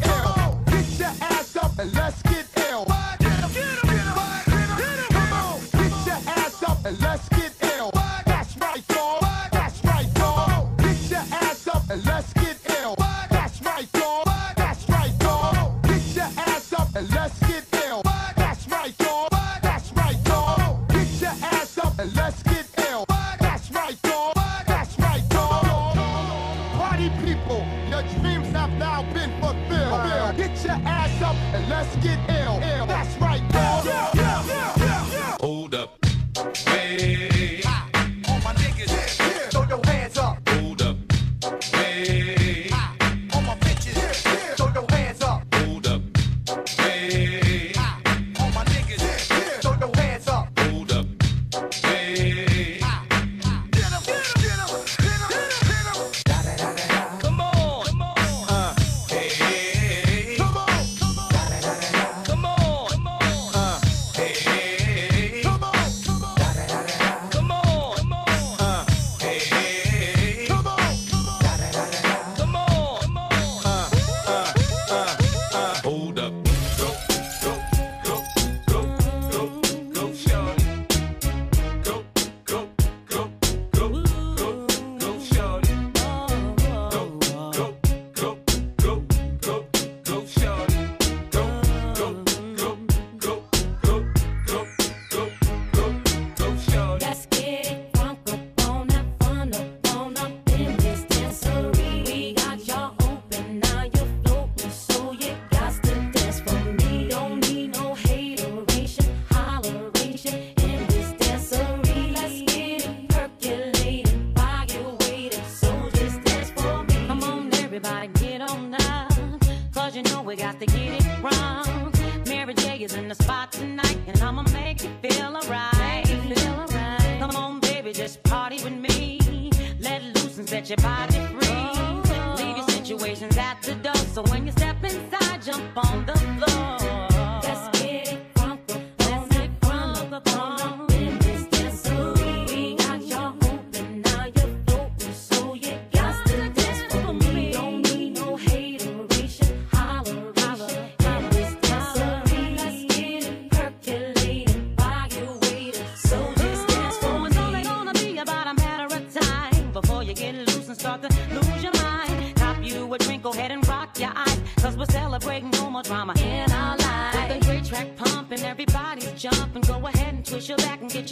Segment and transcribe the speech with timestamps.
[0.00, 0.58] get.
[0.66, 2.86] Get your ass up and let's get ill.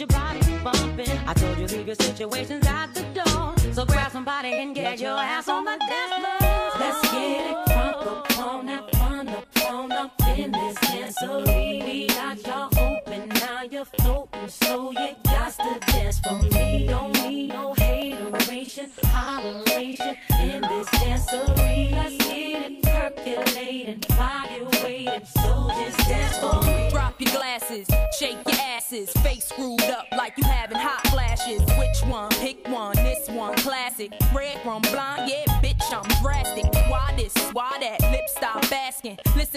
[0.01, 1.17] your body bumping.
[1.27, 3.53] I told you leave your situations at the door.
[3.71, 6.71] So grab somebody and get your ass on the dance floor.
[6.79, 11.85] Let's get it crunk up on that fun up on up in this dancery.
[11.85, 16.87] We got y'all open, now you're floating, so you got to dance for me.
[16.87, 21.91] Don't need no hateration, holleration in this dancery.
[21.91, 26.89] Let's get it percolating, body waiting, so just dance for me.
[26.89, 27.87] Drop your glasses,
[28.17, 29.20] shake your asses
[29.53, 31.61] screwed up like you having hot flashes.
[31.77, 32.29] Which one?
[32.31, 32.95] Pick one.
[32.95, 34.11] This one, classic.
[34.33, 34.80] Red from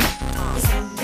[0.00, 0.97] Uh.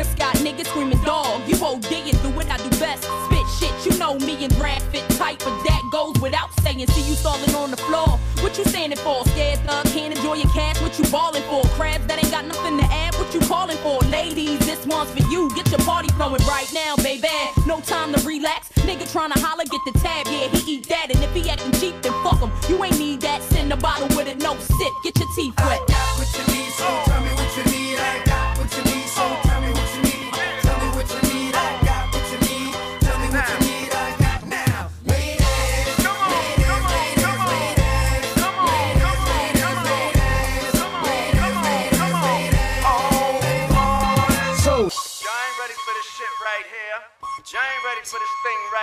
[0.00, 3.04] Chris got niggas screaming, dog, you old digging, do what I do best.
[3.26, 6.86] Spit shit, you know me and Brad fit tight, but that goes without saying.
[6.86, 8.18] See you falling on the floor.
[8.40, 9.26] What you standing for?
[9.26, 11.62] Scared thug, can't enjoy your cash, what you balling for?
[11.76, 13.98] Crabs that ain't got nothing to add, what you calling for?
[14.08, 17.28] Ladies, this one's for you, get your party flowing right now, baby.
[17.66, 21.10] No time to relax, nigga trying to holler, get the tab, yeah, he eat that,
[21.14, 22.50] and if he acting cheap, then fuck him.
[22.70, 25.78] You ain't need that, send a bottle with it, no sip, get your teeth wet.
[25.78, 27.09] I got what you need, so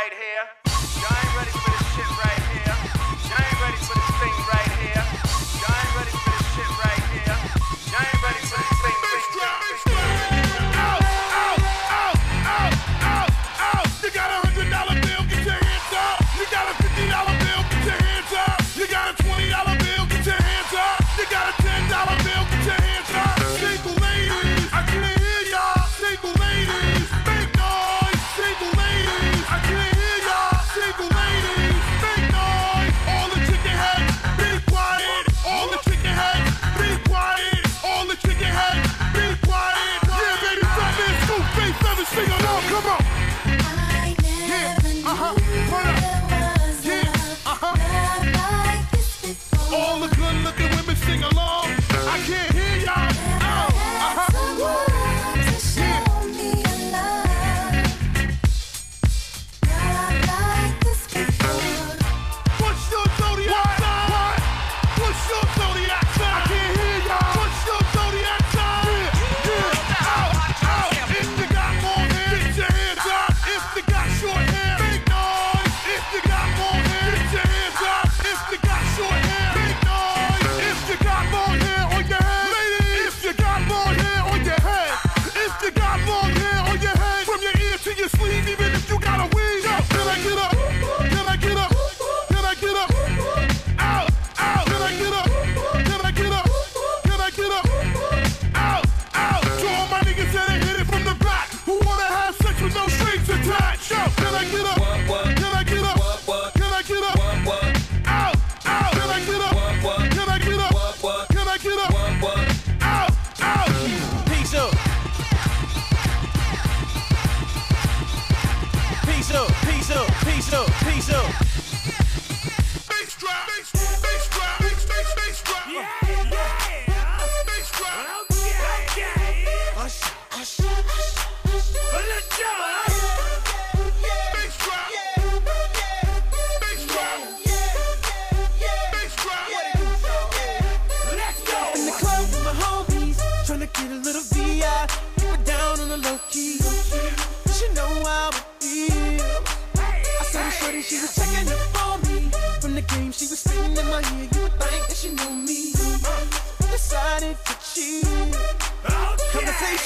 [0.10, 0.67] right here.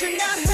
[0.01, 0.50] She not